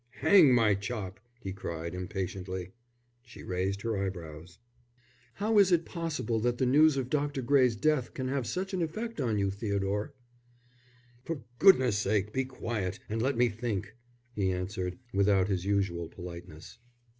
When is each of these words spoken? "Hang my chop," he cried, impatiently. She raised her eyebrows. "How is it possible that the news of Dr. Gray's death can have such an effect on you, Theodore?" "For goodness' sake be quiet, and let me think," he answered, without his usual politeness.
"Hang 0.21 0.51
my 0.51 0.73
chop," 0.73 1.19
he 1.39 1.53
cried, 1.53 1.93
impatiently. 1.93 2.71
She 3.21 3.43
raised 3.43 3.83
her 3.83 4.03
eyebrows. 4.03 4.57
"How 5.35 5.59
is 5.59 5.71
it 5.71 5.85
possible 5.85 6.39
that 6.39 6.57
the 6.57 6.65
news 6.65 6.97
of 6.97 7.07
Dr. 7.07 7.43
Gray's 7.43 7.75
death 7.75 8.15
can 8.15 8.27
have 8.27 8.47
such 8.47 8.73
an 8.73 8.81
effect 8.81 9.21
on 9.21 9.37
you, 9.37 9.51
Theodore?" 9.51 10.15
"For 11.23 11.43
goodness' 11.59 11.99
sake 11.99 12.33
be 12.33 12.45
quiet, 12.45 12.99
and 13.09 13.21
let 13.21 13.37
me 13.37 13.47
think," 13.47 13.95
he 14.33 14.49
answered, 14.51 14.97
without 15.13 15.49
his 15.49 15.65
usual 15.65 16.09
politeness. 16.09 16.79